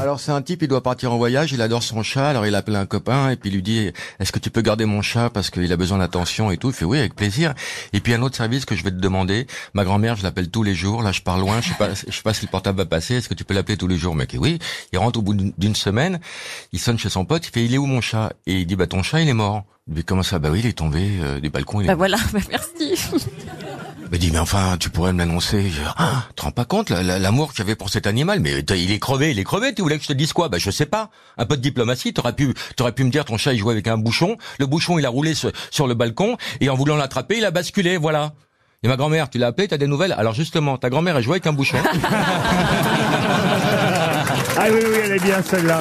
Alors 0.00 0.18
c'est 0.18 0.32
un 0.32 0.40
type, 0.40 0.62
il 0.62 0.68
doit 0.68 0.82
partir 0.82 1.12
en 1.12 1.18
voyage, 1.18 1.52
il 1.52 1.60
adore 1.60 1.82
son 1.82 2.02
chat, 2.02 2.30
alors 2.30 2.46
il 2.46 2.54
appelle 2.54 2.76
un 2.76 2.86
copain 2.86 3.28
et 3.30 3.36
puis 3.36 3.50
il 3.50 3.54
lui 3.56 3.62
dit 3.62 3.92
est-ce 4.18 4.32
que 4.32 4.38
tu 4.38 4.50
peux 4.50 4.62
garder 4.62 4.86
mon 4.86 5.02
chat 5.02 5.28
parce 5.28 5.50
qu'il 5.50 5.70
a 5.70 5.76
besoin 5.76 5.98
d'attention 5.98 6.50
et 6.50 6.56
tout? 6.56 6.70
Il 6.70 6.74
fait 6.74 6.86
oui 6.86 6.98
avec 6.98 7.14
plaisir. 7.14 7.52
Et 7.92 8.00
puis 8.00 8.14
un 8.14 8.22
autre 8.22 8.34
service 8.34 8.64
que 8.64 8.74
je 8.74 8.82
vais 8.82 8.90
te 8.90 8.96
demander, 8.96 9.46
ma 9.74 9.84
grand-mère 9.84 10.16
je 10.16 10.22
l'appelle 10.22 10.48
tous 10.48 10.62
les 10.62 10.74
jours, 10.74 11.02
là 11.02 11.12
je 11.12 11.20
pars 11.20 11.38
loin, 11.38 11.60
je 11.60 11.68
sais 11.68 11.74
pas, 11.74 11.92
je 12.08 12.12
sais 12.12 12.22
pas 12.22 12.32
si 12.32 12.46
le 12.46 12.50
portable 12.50 12.78
va 12.78 12.86
passer, 12.86 13.16
est-ce 13.16 13.28
que 13.28 13.34
tu 13.34 13.44
peux 13.44 13.52
l'appeler 13.52 13.76
tous 13.76 13.88
les 13.88 13.98
jours? 13.98 14.14
Mec, 14.14 14.32
et 14.34 14.38
oui. 14.38 14.58
Il 14.92 14.98
rentre 14.98 15.18
au 15.18 15.22
bout 15.22 15.34
d'une 15.34 15.74
semaine, 15.74 16.18
il 16.72 16.78
sonne 16.78 16.98
chez 16.98 17.10
son 17.10 17.26
pote, 17.26 17.46
il 17.46 17.50
fait 17.50 17.64
il 17.64 17.74
est 17.74 17.78
où 17.78 17.86
mon 17.86 18.00
chat? 18.00 18.32
Et 18.46 18.60
il 18.60 18.66
dit 18.66 18.76
bah 18.76 18.86
ton 18.86 19.02
chat 19.02 19.20
il 19.20 19.28
est 19.28 19.34
mort. 19.34 19.64
Dit 19.86 20.04
comment 20.04 20.22
ça? 20.22 20.38
Bah 20.38 20.48
oui 20.50 20.60
il 20.60 20.66
est 20.66 20.78
tombé 20.78 21.18
euh, 21.20 21.40
du 21.40 21.50
balcon. 21.50 21.80
Il 21.80 21.84
est 21.84 21.88
Bah 21.88 21.94
voilà, 21.94 22.16
bah 22.32 22.40
merci. 22.48 22.94
Me 24.10 24.18
dit, 24.18 24.30
mais 24.32 24.38
enfin, 24.38 24.76
tu 24.78 24.90
pourrais 24.90 25.12
me 25.12 25.18
l'annoncer. 25.20 25.70
Ah, 25.96 26.24
te 26.34 26.42
rends 26.42 26.50
pas 26.50 26.64
compte 26.64 26.90
la- 26.90 27.02
la- 27.02 27.18
l'amour 27.18 27.50
que 27.50 27.56
j'avais 27.56 27.76
pour 27.76 27.90
cet 27.90 28.06
animal 28.06 28.40
Mais 28.40 28.58
il 28.60 28.90
est 28.92 28.98
crevé, 28.98 29.30
il 29.30 29.38
est 29.38 29.44
crevé. 29.44 29.72
Tu 29.74 29.82
voulais 29.82 29.96
que 29.98 30.02
je 30.02 30.08
te 30.08 30.12
dise 30.12 30.32
quoi? 30.32 30.48
Bah 30.48 30.58
je 30.58 30.70
sais 30.70 30.86
pas. 30.86 31.10
Un 31.38 31.46
peu 31.46 31.56
de 31.56 31.62
diplomatie. 31.62 32.12
T'aurais 32.12 32.32
pu, 32.34 32.52
t'aurais 32.76 32.92
pu 32.92 33.04
me 33.04 33.10
dire 33.10 33.24
ton 33.24 33.36
chat 33.36 33.52
il 33.52 33.58
jouait 33.58 33.72
avec 33.72 33.86
un 33.86 33.96
bouchon. 33.98 34.36
Le 34.58 34.66
bouchon 34.66 34.98
il 34.98 35.06
a 35.06 35.08
roulé 35.10 35.34
sur, 35.34 35.52
sur 35.70 35.86
le 35.86 35.94
balcon 35.94 36.36
et 36.60 36.68
en 36.68 36.74
voulant 36.74 36.96
l'attraper 36.96 37.38
il 37.38 37.44
a 37.44 37.50
basculé. 37.50 37.96
Voilà. 37.96 38.32
Et 38.82 38.88
ma 38.88 38.96
grand-mère, 38.96 39.28
tu 39.28 39.36
l'as 39.38 39.48
appelée, 39.48 39.68
t'as 39.68 39.76
des 39.76 39.86
nouvelles? 39.86 40.12
Alors 40.12 40.32
justement, 40.34 40.78
ta 40.78 40.88
grand-mère 40.90 41.16
elle 41.16 41.22
jouait 41.22 41.34
avec 41.34 41.46
un 41.46 41.52
bouchon. 41.52 41.78
Ah 44.62 44.64
oui, 44.70 44.78
oui, 44.84 44.98
elle 45.04 45.12
est 45.12 45.22
bien 45.22 45.40
celle-là. 45.42 45.80